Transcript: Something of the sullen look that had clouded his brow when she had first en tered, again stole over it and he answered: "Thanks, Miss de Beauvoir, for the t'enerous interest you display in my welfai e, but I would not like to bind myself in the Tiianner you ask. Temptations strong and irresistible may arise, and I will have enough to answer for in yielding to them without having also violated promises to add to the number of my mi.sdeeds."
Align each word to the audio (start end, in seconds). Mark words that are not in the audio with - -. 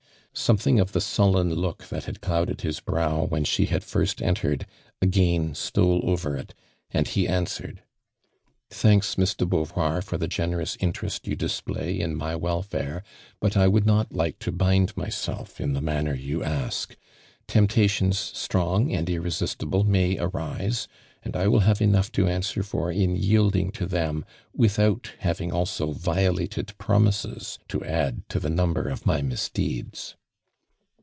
Something 0.33 0.79
of 0.79 0.93
the 0.93 1.01
sullen 1.01 1.53
look 1.55 1.89
that 1.89 2.05
had 2.05 2.21
clouded 2.21 2.61
his 2.61 2.79
brow 2.79 3.25
when 3.25 3.43
she 3.43 3.65
had 3.65 3.83
first 3.83 4.21
en 4.21 4.35
tered, 4.35 4.63
again 5.01 5.53
stole 5.53 5.99
over 6.09 6.37
it 6.37 6.53
and 6.89 7.05
he 7.05 7.27
answered: 7.27 7.83
"Thanks, 8.69 9.17
Miss 9.17 9.35
de 9.35 9.45
Beauvoir, 9.45 10.01
for 10.01 10.17
the 10.17 10.29
t'enerous 10.29 10.77
interest 10.79 11.27
you 11.27 11.35
display 11.35 11.99
in 11.99 12.15
my 12.15 12.33
welfai 12.33 12.99
e, 12.99 13.01
but 13.41 13.57
I 13.57 13.67
would 13.67 13.85
not 13.85 14.13
like 14.13 14.39
to 14.39 14.53
bind 14.53 14.95
myself 14.95 15.59
in 15.59 15.73
the 15.73 15.81
Tiianner 15.81 16.17
you 16.17 16.41
ask. 16.45 16.95
Temptations 17.49 18.17
strong 18.17 18.89
and 18.93 19.09
irresistible 19.09 19.83
may 19.83 20.17
arise, 20.17 20.87
and 21.23 21.35
I 21.35 21.49
will 21.49 21.59
have 21.59 21.81
enough 21.81 22.09
to 22.13 22.29
answer 22.29 22.63
for 22.63 22.89
in 22.89 23.17
yielding 23.17 23.69
to 23.73 23.85
them 23.85 24.23
without 24.55 25.11
having 25.19 25.51
also 25.51 25.91
violated 25.91 26.71
promises 26.77 27.59
to 27.67 27.83
add 27.83 28.29
to 28.29 28.39
the 28.39 28.49
number 28.49 28.87
of 28.87 29.05
my 29.05 29.21
mi.sdeeds." 29.21 30.15